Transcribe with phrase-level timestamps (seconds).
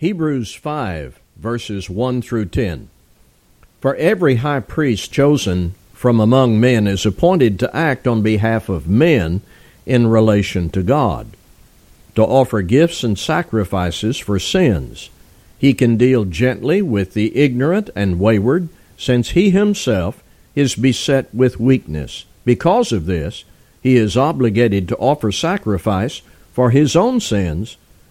[0.00, 2.88] Hebrews 5, verses 1 through 10.
[3.80, 8.88] For every high priest chosen from among men is appointed to act on behalf of
[8.88, 9.40] men
[9.86, 11.26] in relation to God,
[12.14, 15.10] to offer gifts and sacrifices for sins.
[15.58, 20.22] He can deal gently with the ignorant and wayward, since he himself
[20.54, 22.24] is beset with weakness.
[22.44, 23.44] Because of this,
[23.82, 26.22] he is obligated to offer sacrifice
[26.52, 27.76] for his own sins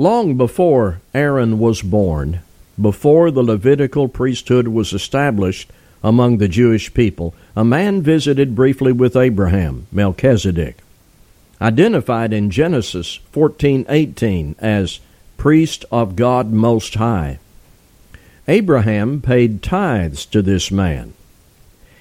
[0.00, 2.38] Long before Aaron was born,
[2.80, 5.72] before the Levitical priesthood was established
[6.04, 10.76] among the Jewish people, a man visited briefly with Abraham, Melchizedek,
[11.60, 15.00] identified in Genesis 14:18 as
[15.36, 17.40] priest of God most high.
[18.46, 21.12] Abraham paid tithes to this man.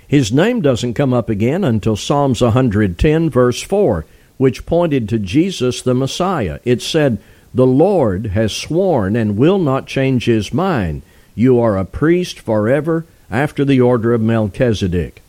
[0.08, 4.06] His name doesn't come up again until Psalms 110 verse 4,
[4.38, 6.59] which pointed to Jesus the Messiah.
[6.64, 7.18] It said,
[7.58, 11.02] the Lord has sworn and will not change his mind.
[11.33, 15.23] You are a priest forever after the order of Melchizedek.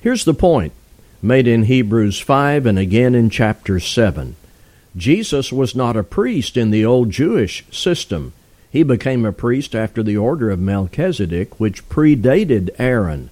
[0.00, 0.72] Here's the point
[1.22, 4.34] made in Hebrews 5 and again in chapter 7.
[4.96, 8.32] Jesus was not a priest in the old Jewish system.
[8.72, 13.30] He became a priest after the order of Melchizedek, which predated Aaron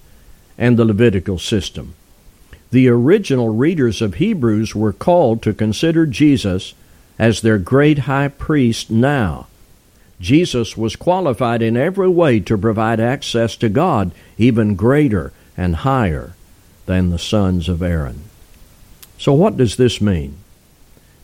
[0.57, 1.93] and the Levitical system.
[2.71, 6.73] The original readers of Hebrews were called to consider Jesus
[7.19, 9.45] as their great high priest now.
[10.19, 16.33] Jesus was qualified in every way to provide access to God even greater and higher
[16.85, 18.23] than the sons of Aaron.
[19.17, 20.37] So, what does this mean?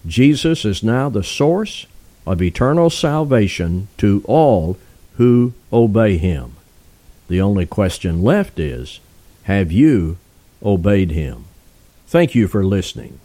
[0.06, 1.88] Jesus is now the source
[2.28, 4.78] of eternal salvation to all
[5.18, 6.54] who obey him.
[7.28, 9.00] The only question left is
[9.44, 10.18] have you
[10.64, 11.46] obeyed him?
[12.08, 13.20] Thank you for listening.